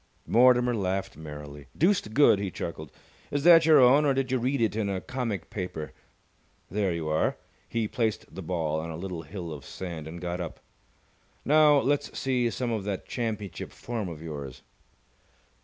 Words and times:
Mortimer 0.25 0.73
laughed 0.75 1.15
merrily. 1.15 1.67
"Deuced 1.77 2.15
good!" 2.15 2.39
he 2.39 2.49
chuckled. 2.49 2.91
"Is 3.29 3.43
that 3.43 3.67
your 3.67 3.79
own 3.79 4.03
or 4.03 4.15
did 4.15 4.31
you 4.31 4.39
read 4.39 4.59
it 4.59 4.75
in 4.75 4.89
a 4.89 4.99
comic 4.99 5.51
paper? 5.51 5.93
There 6.71 6.91
you 6.91 7.07
are!" 7.07 7.37
He 7.69 7.87
placed 7.87 8.25
the 8.33 8.41
ball 8.41 8.79
on 8.79 8.89
a 8.89 8.97
little 8.97 9.21
hill 9.21 9.53
of 9.53 9.63
sand, 9.63 10.07
and 10.07 10.19
got 10.19 10.41
up. 10.41 10.59
"Now 11.45 11.77
let's 11.77 12.17
see 12.17 12.49
some 12.49 12.71
of 12.71 12.83
that 12.85 13.07
championship 13.07 13.71
form 13.71 14.09
of 14.09 14.23
yours!" 14.23 14.63